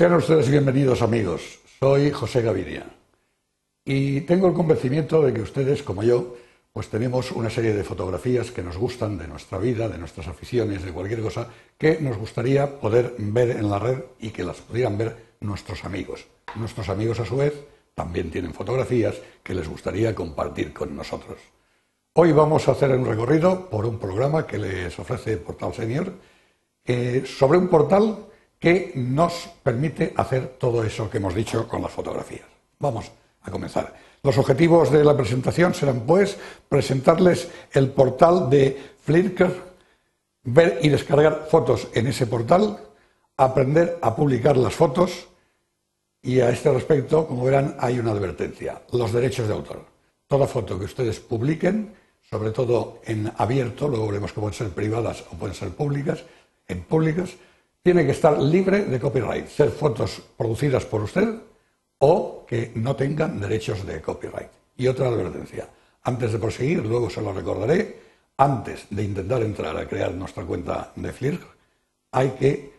Sean 0.00 0.14
ustedes 0.14 0.48
bienvenidos 0.48 1.02
amigos, 1.02 1.58
soy 1.78 2.10
José 2.10 2.40
Gaviria 2.40 2.86
y 3.84 4.22
tengo 4.22 4.46
el 4.46 4.54
convencimiento 4.54 5.20
de 5.20 5.34
que 5.34 5.42
ustedes, 5.42 5.82
como 5.82 6.02
yo, 6.02 6.36
pues 6.72 6.88
tenemos 6.88 7.30
una 7.32 7.50
serie 7.50 7.74
de 7.74 7.84
fotografías 7.84 8.50
que 8.50 8.62
nos 8.62 8.78
gustan 8.78 9.18
de 9.18 9.28
nuestra 9.28 9.58
vida, 9.58 9.90
de 9.90 9.98
nuestras 9.98 10.26
aficiones, 10.26 10.86
de 10.86 10.92
cualquier 10.92 11.20
cosa, 11.20 11.48
que 11.76 12.00
nos 12.00 12.16
gustaría 12.16 12.80
poder 12.80 13.14
ver 13.18 13.50
en 13.50 13.68
la 13.68 13.78
red 13.78 13.98
y 14.18 14.30
que 14.30 14.42
las 14.42 14.56
pudieran 14.62 14.96
ver 14.96 15.16
nuestros 15.40 15.84
amigos. 15.84 16.24
Nuestros 16.56 16.88
amigos, 16.88 17.20
a 17.20 17.26
su 17.26 17.36
vez, 17.36 17.52
también 17.94 18.30
tienen 18.30 18.54
fotografías 18.54 19.16
que 19.42 19.52
les 19.52 19.68
gustaría 19.68 20.14
compartir 20.14 20.72
con 20.72 20.96
nosotros. 20.96 21.36
Hoy 22.14 22.32
vamos 22.32 22.66
a 22.66 22.72
hacer 22.72 22.90
un 22.92 23.04
recorrido 23.04 23.68
por 23.68 23.84
un 23.84 23.98
programa 23.98 24.46
que 24.46 24.56
les 24.56 24.98
ofrece 24.98 25.36
Portal 25.36 25.74
Senior 25.74 26.10
eh, 26.86 27.22
sobre 27.26 27.58
un 27.58 27.68
portal 27.68 28.29
que 28.60 28.92
nos 28.94 29.48
permite 29.62 30.12
hacer 30.14 30.58
todo 30.58 30.84
eso 30.84 31.08
que 31.08 31.16
hemos 31.16 31.34
dicho 31.34 31.66
con 31.66 31.80
las 31.80 31.90
fotografías. 31.90 32.46
Vamos 32.78 33.10
a 33.42 33.50
comenzar. 33.50 33.94
Los 34.22 34.36
objetivos 34.36 34.92
de 34.92 35.02
la 35.02 35.16
presentación 35.16 35.72
serán, 35.72 36.00
pues, 36.00 36.36
presentarles 36.68 37.48
el 37.72 37.88
portal 37.90 38.50
de 38.50 38.78
Flickr, 39.02 39.50
ver 40.44 40.78
y 40.82 40.90
descargar 40.90 41.46
fotos 41.50 41.88
en 41.94 42.06
ese 42.06 42.26
portal, 42.26 42.78
aprender 43.38 43.98
a 44.02 44.14
publicar 44.14 44.58
las 44.58 44.74
fotos 44.74 45.26
y 46.20 46.40
a 46.40 46.50
este 46.50 46.70
respecto, 46.70 47.26
como 47.26 47.44
verán, 47.44 47.76
hay 47.80 47.98
una 47.98 48.10
advertencia, 48.10 48.82
los 48.92 49.10
derechos 49.10 49.48
de 49.48 49.54
autor. 49.54 49.86
Toda 50.26 50.46
foto 50.46 50.78
que 50.78 50.84
ustedes 50.84 51.18
publiquen, 51.18 51.94
sobre 52.28 52.50
todo 52.50 53.00
en 53.06 53.32
abierto, 53.38 53.88
luego 53.88 54.06
veremos 54.08 54.32
que 54.32 54.40
pueden 54.40 54.54
ser 54.54 54.68
privadas 54.68 55.24
o 55.32 55.36
pueden 55.36 55.54
ser 55.54 55.70
públicas, 55.70 56.22
en 56.68 56.82
públicas, 56.82 57.30
tiene 57.82 58.04
que 58.04 58.12
estar 58.12 58.38
libre 58.40 58.84
de 58.84 59.00
copyright, 59.00 59.48
ser 59.48 59.70
fotos 59.70 60.22
producidas 60.36 60.84
por 60.84 61.02
usted 61.02 61.34
o 61.98 62.44
que 62.46 62.72
no 62.74 62.96
tengan 62.96 63.40
derechos 63.40 63.86
de 63.86 64.00
copyright. 64.00 64.50
Y 64.76 64.86
otra 64.86 65.08
advertencia, 65.08 65.68
antes 66.02 66.32
de 66.32 66.38
proseguir, 66.38 66.84
luego 66.84 67.10
se 67.10 67.22
lo 67.22 67.32
recordaré, 67.32 68.00
antes 68.36 68.86
de 68.90 69.02
intentar 69.02 69.42
entrar 69.42 69.76
a 69.76 69.86
crear 69.86 70.14
nuestra 70.14 70.44
cuenta 70.44 70.92
de 70.96 71.12
Flirk, 71.12 71.46
hay 72.12 72.30
que 72.30 72.72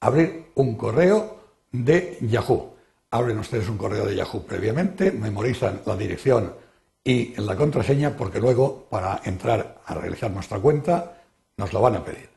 abrir 0.00 0.46
un 0.54 0.76
correo 0.76 1.38
de 1.72 2.18
Yahoo. 2.20 2.74
Abren 3.10 3.38
ustedes 3.38 3.68
un 3.68 3.78
correo 3.78 4.06
de 4.06 4.14
Yahoo 4.14 4.44
previamente, 4.44 5.10
memorizan 5.10 5.82
la 5.86 5.96
dirección 5.96 6.54
y 7.02 7.34
la 7.40 7.56
contraseña 7.56 8.16
porque 8.16 8.38
luego 8.38 8.86
para 8.88 9.20
entrar 9.24 9.80
a 9.84 9.94
realizar 9.94 10.30
nuestra 10.30 10.58
cuenta 10.58 11.22
nos 11.56 11.72
lo 11.72 11.80
van 11.80 11.96
a 11.96 12.04
pedir. 12.04 12.28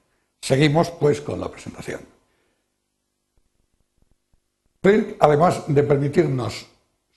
Seguimos 0.41 0.89
pues 0.91 1.21
con 1.21 1.39
la 1.39 1.51
presentación. 1.51 2.01
Además 5.19 5.63
de 5.67 5.83
permitirnos 5.83 6.65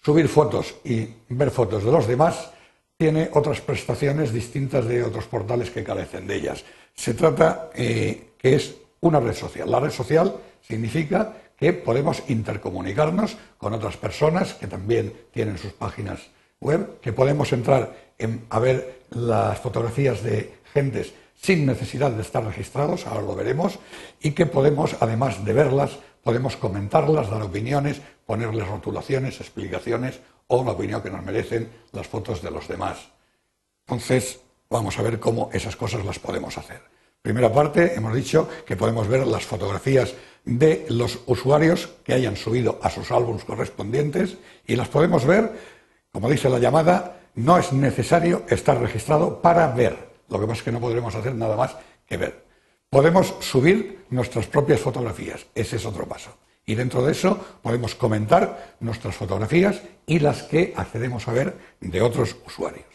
subir 0.03 0.29
fotos 0.29 0.75
y 0.85 1.09
ver 1.31 1.51
fotos 1.51 1.83
de 1.83 1.91
los 1.91 2.07
demás, 2.07 2.51
tiene 2.97 3.31
otras 3.33 3.61
prestaciones 3.61 4.33
distintas 4.33 4.85
de 4.87 5.03
otros 5.03 5.25
portales 5.25 5.71
que 5.71 5.83
carecen 5.83 6.27
de 6.27 6.37
ellas. 6.37 6.65
Se 6.95 7.15
trata 7.15 7.71
eh, 7.75 8.33
que 8.39 8.55
es 8.55 8.75
una 9.01 9.19
red 9.19 9.35
social. 9.35 9.71
La 9.71 9.81
red 9.81 9.91
social 9.91 10.37
significa 10.61 11.33
que 11.57 11.73
podemos 11.73 12.23
intercomunicarnos 12.29 13.37
con 13.57 13.73
otras 13.73 13.97
personas 13.97 14.55
que 14.55 14.67
también 14.67 15.13
tienen 15.33 15.59
sus 15.59 15.73
páginas 15.73 16.21
web, 16.61 17.01
que 17.01 17.13
podemos 17.13 17.53
entrar 17.53 17.95
a 18.51 18.59
ver 18.59 19.01
las 19.11 19.59
fotografías 19.59 20.23
de 20.23 20.55
gentes 20.73 21.15
sin 21.35 21.67
necesidad 21.67 22.11
de 22.11 22.23
estar 22.23 22.45
registrados, 22.45 23.07
ahora 23.07 23.23
lo 23.23 23.35
veremos, 23.35 23.79
y 24.21 24.33
que 24.33 24.47
podemos, 24.47 24.97
además 25.01 25.45
de 25.45 25.53
verlas, 25.53 25.99
podemos 26.25 26.57
comentarlas, 26.57 27.31
dar 27.31 27.43
opiniones, 27.43 28.01
ponerles 28.27 28.67
rotulaciones, 28.67 29.41
explicaciones 29.41 30.19
o 30.49 30.65
la 30.65 30.73
opinión 30.73 31.03
que 31.03 31.11
nos 31.11 31.23
merecen 31.23 31.71
las 31.93 32.09
fotos 32.09 32.43
de 32.43 32.51
los 32.51 32.67
demás. 32.67 33.11
Entonces, 33.87 34.41
vamos 34.69 34.99
a 34.99 35.03
ver 35.03 35.21
cómo 35.21 35.51
esas 35.53 35.77
cosas 35.77 36.05
las 36.05 36.19
podemos 36.19 36.59
hacer. 36.59 36.83
Primera 37.23 37.53
parte, 37.53 37.95
hemos 37.95 38.15
dicho 38.15 38.49
que 38.67 38.77
podemos 38.77 39.09
ver 39.09 39.27
las 39.27 39.45
fotografías 39.45 40.15
de 40.45 40.87
los 40.91 41.21
usuarios 41.27 41.89
que 42.05 42.13
hayan 42.13 42.37
subido 42.37 42.79
a 42.83 42.91
sus 42.91 43.11
álbumes 43.11 43.45
correspondientes 43.45 44.37
y 44.67 44.77
las 44.77 44.89
podemos 44.89 45.25
ver, 45.25 45.53
como 46.13 46.29
dice 46.29 46.51
la 46.51 46.59
llamada, 46.59 47.21
no 47.35 47.59
es 47.59 47.73
necesario 47.73 48.43
estar 48.49 48.79
registrado 48.79 49.41
para 49.41 49.69
ver. 49.69 49.97
Lo 50.29 50.39
que 50.39 50.47
pasa 50.47 50.59
es 50.59 50.65
que 50.65 50.73
no 50.73 50.81
podremos 50.81 51.15
hacer 51.15 51.35
nada 51.35 51.57
más 51.57 51.77
que 52.07 52.17
ver. 52.17 52.44
Podemos 52.95 53.35
subir 53.41 54.07
nuestras 54.11 54.47
propias 54.47 54.79
fotografías, 54.79 55.47
ese 55.53 55.75
es 55.75 55.85
otro 55.85 56.07
paso. 56.07 56.31
Y 56.65 56.77
dentro 56.77 57.05
de 57.05 57.11
eso 57.11 57.37
podemos 57.61 57.97
comentar 57.97 58.77
nuestras 58.79 59.17
fotografías 59.17 59.83
y 60.07 60.21
las 60.21 60.45
que 60.45 60.73
accedemos 60.77 61.27
a 61.27 61.33
ver 61.33 61.59
de 61.81 62.01
otros 62.01 62.37
usuarios. 62.47 62.87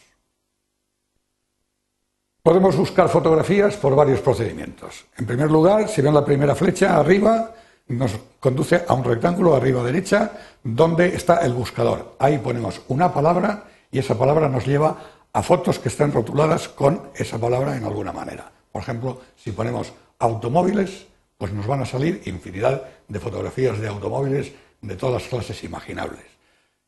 Podemos 2.41 2.77
buscar 2.77 3.09
fotografías 3.09 3.75
por 3.75 3.93
varios 3.93 4.21
procedimientos. 4.21 5.03
En 5.17 5.25
primer 5.25 5.51
lugar, 5.51 5.89
si 5.89 6.01
ven 6.01 6.13
la 6.13 6.23
primera 6.23 6.55
flecha 6.55 6.95
arriba, 6.95 7.53
nos 7.89 8.17
conduce 8.39 8.85
a 8.87 8.93
un 8.93 9.03
rectángulo 9.03 9.53
arriba 9.53 9.83
derecha 9.83 10.31
donde 10.63 11.07
está 11.07 11.39
el 11.39 11.51
buscador. 11.51 12.15
Ahí 12.19 12.37
ponemos 12.37 12.83
una 12.87 13.13
palabra 13.13 13.65
y 13.91 13.99
esa 13.99 14.17
palabra 14.17 14.47
nos 14.47 14.65
lleva 14.65 14.95
a 15.33 15.43
fotos 15.43 15.77
que 15.77 15.89
estén 15.89 16.13
rotuladas 16.13 16.69
con 16.69 17.09
esa 17.15 17.37
palabra 17.37 17.75
en 17.75 17.83
alguna 17.83 18.13
manera. 18.13 18.58
Por 18.71 18.81
ejemplo, 18.81 19.21
si 19.35 19.51
ponemos 19.51 19.93
automóviles, 20.19 21.07
pues 21.37 21.53
nos 21.53 21.67
van 21.67 21.81
a 21.81 21.85
salir 21.85 22.21
infinidad 22.25 22.83
de 23.07 23.19
fotografías 23.19 23.79
de 23.79 23.87
automóviles 23.87 24.51
de 24.81 24.95
todas 24.95 25.21
las 25.21 25.29
clases 25.29 25.63
imaginables. 25.63 26.25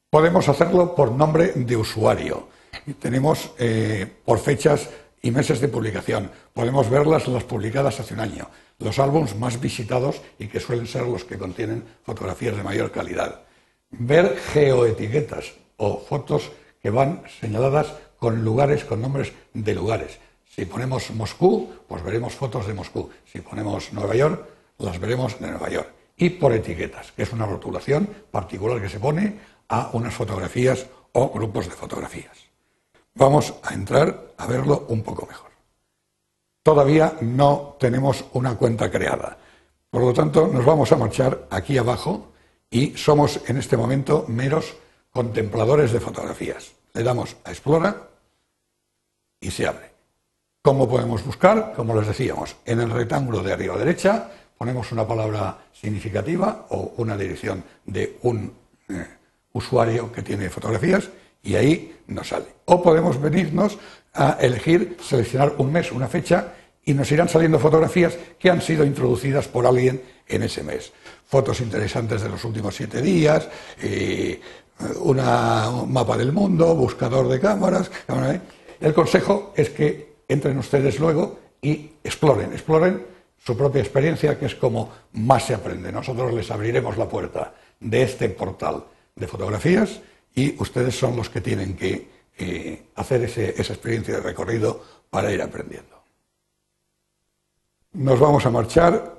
Podemos 0.09 0.49
hacerlo 0.49 0.93
por 0.93 1.11
nombre 1.11 1.53
de 1.55 1.77
usuario. 1.77 2.49
Tenemos 2.99 3.51
eh, 3.57 4.05
por 4.25 4.39
fechas 4.39 4.89
y 5.21 5.31
meses 5.31 5.61
de 5.61 5.67
publicación. 5.67 6.31
Podemos 6.53 6.89
verlas 6.89 7.27
las 7.27 7.43
publicadas 7.43 7.99
hace 7.99 8.13
un 8.13 8.19
año. 8.19 8.49
Los 8.79 8.99
álbumes 8.99 9.35
más 9.37 9.59
visitados 9.61 10.21
y 10.37 10.47
que 10.47 10.59
suelen 10.59 10.87
ser 10.87 11.03
los 11.03 11.23
que 11.23 11.37
contienen 11.37 11.85
fotografías 12.03 12.57
de 12.57 12.63
mayor 12.63 12.91
calidad. 12.91 13.41
Ver 13.91 14.37
geoetiquetas 14.37 15.53
o 15.77 15.99
fotos 15.99 16.51
que 16.81 16.89
van 16.89 17.23
señaladas 17.39 17.93
con 18.17 18.43
lugares, 18.43 18.83
con 18.83 19.01
nombres 19.01 19.31
de 19.53 19.75
lugares. 19.75 20.19
Si 20.53 20.65
ponemos 20.65 21.09
Moscú, 21.11 21.69
pues 21.87 22.03
veremos 22.03 22.35
fotos 22.35 22.67
de 22.67 22.73
Moscú. 22.73 23.09
Si 23.23 23.39
ponemos 23.39 23.93
Nueva 23.93 24.15
York, 24.15 24.45
las 24.79 24.99
veremos 24.99 25.39
de 25.39 25.47
Nueva 25.47 25.69
York. 25.69 25.89
Y 26.17 26.31
por 26.31 26.51
etiquetas, 26.51 27.13
que 27.13 27.23
es 27.23 27.31
una 27.31 27.45
rotulación 27.45 28.09
particular 28.29 28.81
que 28.81 28.89
se 28.89 28.99
pone 28.99 29.39
a 29.69 29.91
unas 29.93 30.13
fotografías 30.13 30.85
o 31.13 31.29
grupos 31.29 31.67
de 31.67 31.71
fotografías. 31.71 32.37
Vamos 33.15 33.53
a 33.63 33.73
entrar 33.73 34.33
a 34.37 34.45
verlo 34.45 34.85
un 34.89 35.03
poco 35.03 35.25
mejor. 35.25 35.51
Todavía 36.63 37.17
no 37.21 37.77
tenemos 37.79 38.25
una 38.33 38.55
cuenta 38.55 38.91
creada. 38.91 39.37
Por 39.89 40.01
lo 40.01 40.13
tanto, 40.13 40.47
nos 40.47 40.65
vamos 40.65 40.91
a 40.91 40.97
marchar 40.97 41.47
aquí 41.49 41.77
abajo 41.77 42.33
y 42.69 42.97
somos 42.97 43.39
en 43.47 43.57
este 43.57 43.77
momento 43.77 44.25
meros 44.27 44.75
contempladores 45.11 45.93
de 45.93 46.01
fotografías. 46.01 46.73
Le 46.93 47.03
damos 47.03 47.37
a 47.45 47.51
Explora 47.51 48.09
y 49.39 49.49
se 49.49 49.65
abre. 49.65 49.90
¿Cómo 50.63 50.87
podemos 50.87 51.25
buscar? 51.25 51.73
Como 51.75 51.95
les 51.95 52.05
decíamos, 52.05 52.55
en 52.65 52.81
el 52.81 52.91
rectángulo 52.91 53.41
de 53.41 53.51
arriba 53.51 53.75
derecha 53.79 54.29
ponemos 54.55 54.91
una 54.91 55.07
palabra 55.07 55.57
significativa 55.73 56.67
o 56.69 56.93
una 56.97 57.17
dirección 57.17 57.63
de 57.83 58.19
un 58.21 58.53
eh, 58.87 59.07
usuario 59.53 60.11
que 60.11 60.21
tiene 60.21 60.51
fotografías 60.51 61.09
y 61.41 61.55
ahí 61.55 62.01
nos 62.05 62.27
sale. 62.27 62.45
O 62.65 62.83
podemos 62.83 63.19
venirnos 63.19 63.79
a 64.13 64.37
elegir, 64.39 64.97
seleccionar 65.01 65.55
un 65.57 65.71
mes, 65.71 65.91
una 65.91 66.07
fecha 66.07 66.53
y 66.85 66.93
nos 66.93 67.11
irán 67.11 67.27
saliendo 67.27 67.57
fotografías 67.57 68.15
que 68.37 68.51
han 68.51 68.61
sido 68.61 68.85
introducidas 68.85 69.47
por 69.47 69.65
alguien 69.65 69.99
en 70.27 70.43
ese 70.43 70.61
mes. 70.61 70.93
Fotos 71.25 71.59
interesantes 71.61 72.21
de 72.21 72.29
los 72.29 72.45
últimos 72.45 72.75
siete 72.75 73.01
días, 73.01 73.49
eh, 73.81 74.39
un 74.99 75.17
mapa 75.91 76.15
del 76.15 76.31
mundo, 76.31 76.75
buscador 76.75 77.29
de 77.29 77.39
cámaras. 77.39 77.89
El 78.79 78.93
consejo 78.93 79.53
es 79.55 79.71
que 79.71 80.10
entren 80.31 80.57
ustedes 80.57 80.99
luego 80.99 81.39
y 81.61 81.91
exploren, 82.03 82.53
exploren 82.53 83.05
su 83.37 83.57
propia 83.57 83.81
experiencia, 83.81 84.37
que 84.37 84.45
es 84.45 84.55
como 84.55 84.91
más 85.13 85.45
se 85.45 85.55
aprende. 85.55 85.91
Nosotros 85.91 86.33
les 86.33 86.49
abriremos 86.51 86.97
la 86.97 87.07
puerta 87.07 87.53
de 87.79 88.03
este 88.03 88.29
portal 88.29 88.83
de 89.15 89.27
fotografías 89.27 89.99
y 90.33 90.61
ustedes 90.61 90.97
son 90.97 91.15
los 91.15 91.29
que 91.29 91.41
tienen 91.41 91.75
que 91.75 92.07
eh, 92.37 92.83
hacer 92.95 93.23
esa 93.23 93.73
experiencia 93.73 94.15
de 94.15 94.21
recorrido 94.21 94.83
para 95.09 95.31
ir 95.31 95.41
aprendiendo. 95.41 96.01
Nos 97.93 98.19
vamos 98.19 98.45
a 98.45 98.49
marchar 98.51 99.17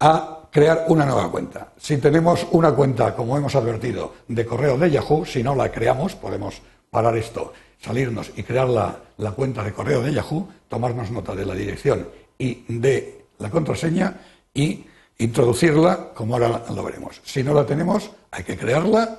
a 0.00 0.48
crear 0.50 0.84
una 0.88 1.06
nueva 1.06 1.30
cuenta. 1.30 1.72
Si 1.78 1.96
tenemos 1.96 2.46
una 2.50 2.74
cuenta, 2.74 3.16
como 3.16 3.36
hemos 3.38 3.54
advertido, 3.54 4.14
de 4.28 4.44
correo 4.44 4.76
de 4.76 4.90
Yahoo, 4.90 5.24
si 5.24 5.42
no 5.42 5.54
la 5.54 5.72
creamos, 5.72 6.14
podemos 6.14 6.60
parar 6.90 7.16
esto, 7.16 7.54
salirnos 7.82 8.30
y 8.36 8.42
crear 8.42 8.68
la, 8.68 9.32
cuenta 9.32 9.62
de 9.62 9.72
correo 9.72 10.02
de 10.02 10.12
Yahoo, 10.12 10.48
tomarnos 10.68 11.10
nota 11.10 11.34
de 11.34 11.44
la 11.44 11.54
dirección 11.54 12.08
y 12.38 12.64
de 12.68 13.26
la 13.38 13.50
contraseña 13.50 14.20
y 14.54 14.84
introducirla, 15.18 16.12
como 16.14 16.34
ahora 16.34 16.64
lo 16.74 16.82
veremos. 16.84 17.20
Si 17.24 17.42
no 17.42 17.52
la 17.54 17.66
tenemos, 17.66 18.10
hay 18.30 18.44
que 18.44 18.56
crearla, 18.56 19.18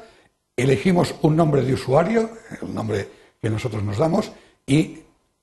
elegimos 0.56 1.14
un 1.22 1.36
nombre 1.36 1.62
de 1.62 1.74
usuario, 1.74 2.30
el 2.62 2.74
nombre 2.74 3.10
que 3.42 3.50
nosotros 3.50 3.84
nos 3.84 3.98
damos, 3.98 4.32
y 4.66 5.00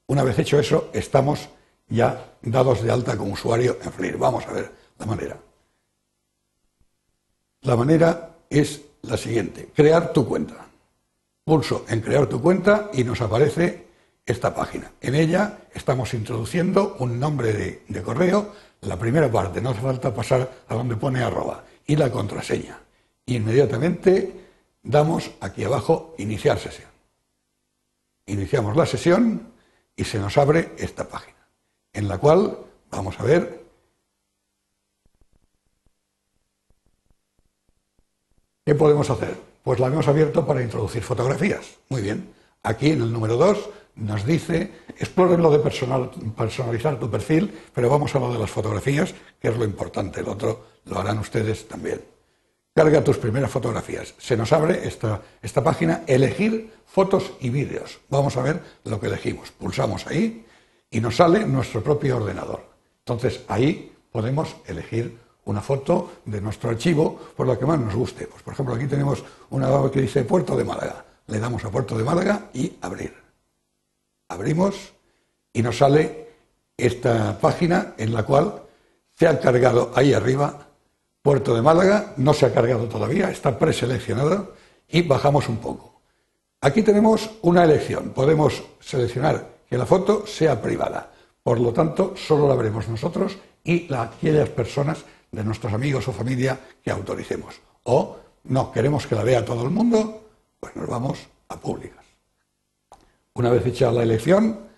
una 0.07 0.25
vez 0.25 0.39
hecho 0.39 0.59
eso, 0.59 0.91
estamos 0.93 1.49
ya 1.89 2.33
dados 2.43 2.83
de 2.83 2.91
alta 2.91 3.17
como 3.17 3.35
usuario 3.35 3.79
en 3.85 3.93
Flir. 3.93 4.17
Vamos 4.17 4.47
a 4.47 4.53
ver 4.53 4.73
la 4.99 5.07
manera. 5.07 5.37
La 7.63 7.77
manera 7.77 8.31
es 8.49 8.81
la 9.03 9.17
siguiente, 9.17 9.69
crear 9.75 10.13
tu 10.13 10.27
cuenta. 10.27 10.70
Pulso 11.51 11.85
en 11.89 12.01
crear 12.01 12.29
tu 12.29 12.41
cuenta 12.41 12.91
y 12.93 13.03
nos 13.03 13.21
aparece 13.21 13.85
esta 14.25 14.55
página. 14.55 14.93
En 15.01 15.17
ella 15.17 15.59
estamos 15.75 16.15
introduciendo 16.15 16.95
un 17.01 17.19
nombre 17.19 17.83
de, 17.89 18.03
correo, 18.05 18.53
la 18.83 18.97
primera 18.97 19.29
parte, 19.33 19.61
no 19.61 19.71
hace 19.71 19.81
falta 19.81 20.15
pasar 20.15 20.49
a 20.69 20.75
donde 20.77 20.95
pone 20.95 21.25
arroba, 21.25 21.65
y 21.89 21.97
la 21.97 22.09
contraseña. 22.09 22.79
Inmediatamente 23.27 24.33
damos 24.85 25.33
aquí 25.41 25.65
abajo 25.65 26.15
iniciar 26.19 26.57
sesión. 26.61 26.89
Iniciamos 28.27 28.77
la 28.77 28.87
sesión 28.87 29.53
y 29.97 30.05
se 30.05 30.21
nos 30.21 30.39
abre 30.39 30.71
esta 30.79 31.09
página, 31.09 31.49
en 31.93 32.07
la 32.07 32.19
cual 32.19 32.59
vamos 32.93 33.19
a 33.19 33.25
ver 33.25 33.61
¿Qué 38.65 38.77
podemos 38.77 39.11
hacer? 39.11 39.50
Pues 39.63 39.79
la 39.79 39.89
hemos 39.89 40.09
abierto 40.09 40.47
para 40.47 40.63
introducir 40.63 41.03
fotografías. 41.03 41.79
Muy 41.89 42.03
bien. 42.03 42.33
Aquí 42.63 42.91
en 42.91 43.03
el 43.03 43.13
número 43.13 43.37
2 43.37 43.71
nos 43.97 44.25
dice, 44.25 44.73
exploren 44.99 45.43
lo 45.43 45.51
de 45.51 45.59
personalizar 45.59 46.99
tu 46.99 47.11
perfil, 47.11 47.53
pero 47.75 47.91
vamos 47.91 48.15
a 48.15 48.19
lo 48.19 48.33
de 48.33 48.39
las 48.39 48.51
fotografías, 48.51 49.15
que 49.41 49.49
es 49.49 49.57
lo 49.57 49.65
importante. 49.65 50.21
El 50.21 50.29
otro 50.29 50.65
lo 50.85 50.99
harán 50.99 51.19
ustedes 51.19 51.69
también. 51.69 52.01
Carga 52.75 53.05
tus 53.05 53.19
primeras 53.19 53.51
fotografías. 53.51 54.15
Se 54.19 54.37
nos 54.37 54.53
abre 54.53 54.87
esta, 54.87 55.21
esta 55.43 55.63
página, 55.63 56.05
elegir 56.07 56.73
fotos 56.87 57.33
y 57.41 57.51
vídeos. 57.51 58.01
Vamos 58.09 58.37
a 58.37 58.43
ver 58.43 58.61
lo 58.85 59.01
que 59.01 59.09
elegimos. 59.09 59.51
Pulsamos 59.51 60.07
ahí 60.07 60.47
y 60.91 61.01
nos 61.01 61.17
sale 61.17 61.45
nuestro 61.47 61.83
propio 61.83 62.17
ordenador. 62.17 62.65
Entonces 63.01 63.43
ahí 63.49 63.93
podemos 64.13 64.57
elegir 64.67 65.19
una 65.51 65.61
foto 65.61 66.13
de 66.25 66.41
nuestro 66.41 66.71
archivo 66.71 67.19
por 67.37 67.47
la 67.47 67.59
que 67.59 67.67
más 67.67 67.79
nos 67.79 67.95
guste. 67.95 68.27
Pues, 68.27 68.43
por 68.43 68.55
ejemplo, 68.55 68.75
aquí 68.75 68.87
tenemos 68.87 69.25
una 69.51 69.69
que 69.91 70.01
dice 70.01 70.23
Puerto 70.23 70.57
de 70.57 70.63
Málaga. 70.65 71.05
Le 71.27 71.41
damos 71.41 71.65
a 71.65 71.71
Puerto 71.71 71.99
de 71.99 72.05
Málaga 72.05 72.51
y 72.55 72.73
abrir. 72.81 73.13
Abrimos 74.29 74.93
y 75.53 75.63
nos 75.63 75.79
sale 75.79 76.29
esta 76.77 77.37
página 77.41 77.95
en 77.99 78.15
la 78.15 78.23
cual 78.23 78.63
se 79.19 79.27
ha 79.27 79.41
cargado 79.41 79.91
ahí 79.95 80.15
arriba 80.15 80.69
Puerto 81.21 81.55
de 81.55 81.63
Málaga, 81.63 82.15
no 82.17 82.33
se 82.33 82.47
ha 82.47 82.55
cargado 82.55 82.87
todavía, 82.87 83.31
está 83.31 83.59
preseleccionado 83.59 84.55
y 84.89 85.03
bajamos 85.03 85.49
un 85.49 85.59
poco. 85.59 86.01
Aquí 86.63 86.83
tenemos 86.83 87.29
una 87.43 87.65
elección, 87.65 88.11
podemos 88.11 88.63
seleccionar 88.81 89.47
que 89.69 89.77
la 89.77 89.85
foto 89.85 90.27
sea 90.27 90.63
privada, 90.63 91.13
por 91.43 91.61
lo 91.61 91.73
tanto 91.73 92.15
solo 92.17 92.49
la 92.49 92.55
veremos 92.55 92.89
nosotros 92.89 93.37
y 93.65 93.93
aquellas 93.93 94.49
personas 94.49 95.05
de 95.31 95.45
nuestros 95.45 95.73
amigos 95.73 96.07
o 96.09 96.13
familia 96.13 96.59
que 96.83 96.91
autoricemos. 96.91 97.61
O 97.85 98.17
no, 98.45 98.73
queremos 98.73 99.07
que 99.07 99.15
la 99.15 99.23
vea 99.23 99.45
todo 99.45 99.65
el 99.65 99.71
mundo, 99.71 100.29
pues 100.59 100.75
nos 100.77 100.89
vamos 100.89 101.19
a 101.49 101.57
públicas. 101.59 102.05
Una 103.35 103.51
vez 103.51 103.65
hecha 103.67 103.93
la 103.93 104.03
elección, 104.03 104.71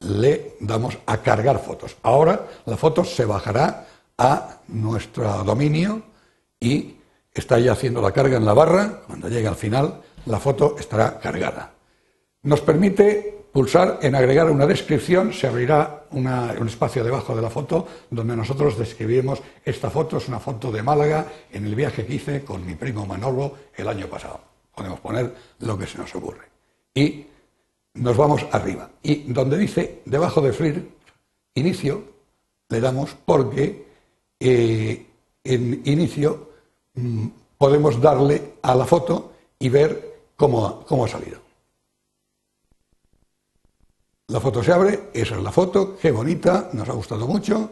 le 0.00 0.56
damos 0.60 0.98
a 1.06 1.18
cargar 1.18 1.58
fotos. 1.58 1.96
Ahora 2.02 2.46
la 2.66 2.76
foto 2.76 3.04
se 3.04 3.24
bajará 3.24 3.86
a 4.18 4.60
nuestro 4.68 5.44
dominio 5.44 6.02
y 6.60 6.96
está 7.32 7.58
ya 7.58 7.72
haciendo 7.72 8.00
la 8.00 8.12
carga 8.12 8.36
en 8.36 8.44
la 8.44 8.54
barra. 8.54 9.02
Cuando 9.06 9.28
llegue 9.28 9.48
al 9.48 9.56
final, 9.56 10.02
la 10.26 10.38
foto 10.38 10.76
estará 10.78 11.18
cargada. 11.18 11.72
Nos 12.42 12.60
permite 12.60 13.35
pulsar 13.56 14.00
en 14.02 14.14
agregar 14.14 14.50
una 14.50 14.66
descripción, 14.66 15.32
se 15.32 15.46
abrirá 15.46 16.04
un 16.10 16.68
espacio 16.68 17.02
debajo 17.02 17.34
de 17.34 17.40
la 17.40 17.48
foto 17.48 17.88
donde 18.10 18.36
nosotros 18.36 18.76
describimos 18.76 19.40
esta 19.64 19.88
foto, 19.88 20.18
es 20.18 20.28
una 20.28 20.38
foto 20.38 20.70
de 20.70 20.82
Málaga 20.82 21.26
en 21.50 21.64
el 21.64 21.74
viaje 21.74 22.04
que 22.04 22.16
hice 22.16 22.44
con 22.44 22.66
mi 22.66 22.74
primo 22.74 23.06
Manolo 23.06 23.54
el 23.74 23.88
año 23.88 24.08
pasado. 24.08 24.40
Podemos 24.74 25.00
poner 25.00 25.34
lo 25.60 25.78
que 25.78 25.86
se 25.86 25.96
nos 25.96 26.14
ocurre. 26.14 26.44
Y 26.94 27.24
nos 27.94 28.14
vamos 28.14 28.44
arriba. 28.52 28.90
Y 29.02 29.32
donde 29.32 29.56
dice 29.56 30.02
debajo 30.04 30.42
de 30.42 30.52
FLIR, 30.52 30.88
inicio, 31.54 32.04
le 32.68 32.78
damos 32.78 33.16
porque 33.24 33.86
eh, 34.38 35.06
en 35.42 35.80
inicio 35.86 36.50
mm, 36.92 37.26
podemos 37.56 38.02
darle 38.02 38.56
a 38.60 38.74
la 38.74 38.84
foto 38.84 39.32
y 39.58 39.70
ver 39.70 40.18
cómo, 40.36 40.84
cómo 40.84 41.06
ha 41.06 41.08
salido. 41.08 41.45
La 44.28 44.40
foto 44.40 44.62
se 44.62 44.72
abre, 44.72 45.10
esa 45.12 45.36
es 45.36 45.42
la 45.42 45.52
foto, 45.52 45.96
qué 45.96 46.10
bonita, 46.10 46.70
nos 46.72 46.88
ha 46.88 46.92
gustado 46.92 47.28
mucho. 47.28 47.70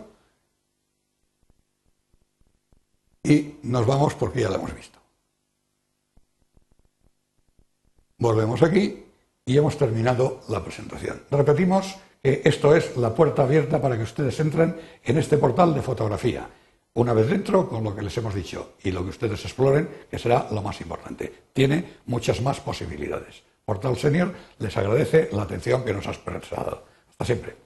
Y 3.25 3.57
nos 3.65 3.87
vamos 3.87 4.15
porque 4.15 4.43
ya 4.43 4.51
la 4.51 4.57
hemos 4.57 4.75
visto. 4.75 4.99
Volvemos 8.19 8.63
aquí 8.63 9.05
y 9.45 9.57
hemos 9.57 9.77
terminado 9.77 10.43
la 10.49 10.63
presentación. 10.63 11.23
Repetimos 11.31 11.97
que 12.23 12.43
esto 12.45 12.75
es 12.77 12.97
la 12.97 13.15
puerta 13.15 13.43
abierta 13.43 13.83
para 13.83 13.97
que 13.97 14.05
ustedes 14.05 14.39
entren 14.39 14.81
en 15.03 15.19
este 15.19 15.39
portal 15.39 15.75
de 15.75 15.83
fotografía. 15.83 16.49
Una 16.95 17.13
vez 17.13 17.29
dentro, 17.29 17.69
con 17.69 17.83
lo 17.83 17.97
que 17.97 18.03
les 18.03 18.17
hemos 18.17 18.35
dicho 18.35 18.75
y 18.85 18.93
lo 18.93 19.03
que 19.03 19.11
ustedes 19.11 19.45
exploren, 19.45 19.89
que 20.09 20.19
será 20.19 20.47
lo 20.53 20.63
más 20.63 20.81
importante. 20.81 21.47
Tiene 21.53 21.99
muchas 22.07 22.41
más 22.41 22.61
posibilidades. 22.61 23.43
Portal 23.65 23.97
Senior 23.97 24.35
les 24.59 24.77
agradece 24.77 25.31
la 25.33 25.43
atención 25.43 25.85
que 25.85 25.93
nos 25.93 26.07
has 26.07 26.19
prestado. 26.19 26.85
Hasta 27.09 27.25
siempre. 27.25 27.64